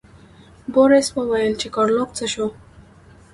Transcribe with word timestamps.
بوریس 0.73 1.07
وویل 1.13 1.53
چې 1.61 1.67
ګارلوک 1.75 2.09
څه 2.17 2.25
شو. 2.33 2.47